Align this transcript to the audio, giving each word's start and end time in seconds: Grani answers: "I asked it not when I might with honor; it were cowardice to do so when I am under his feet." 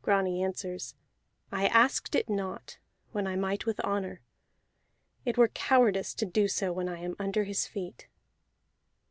Grani 0.00 0.42
answers: 0.42 0.94
"I 1.52 1.66
asked 1.66 2.14
it 2.14 2.30
not 2.30 2.78
when 3.12 3.26
I 3.26 3.36
might 3.36 3.66
with 3.66 3.82
honor; 3.84 4.22
it 5.26 5.36
were 5.36 5.48
cowardice 5.48 6.14
to 6.14 6.24
do 6.24 6.48
so 6.48 6.72
when 6.72 6.88
I 6.88 7.00
am 7.00 7.14
under 7.18 7.44
his 7.44 7.66
feet." 7.66 8.08